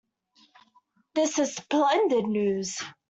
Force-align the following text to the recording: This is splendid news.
This 1.13 1.37
is 1.37 1.55
splendid 1.57 2.25
news. 2.25 2.81